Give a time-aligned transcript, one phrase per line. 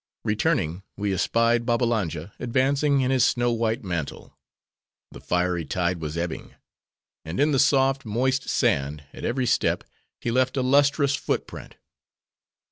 [0.23, 4.35] Returning, we espied Babbalanja advancing in his snow white mantle.
[5.11, 6.55] The fiery tide was ebbing;
[7.23, 9.83] and in the soft, moist sand, at every step,
[10.19, 11.75] he left a lustrous foot print.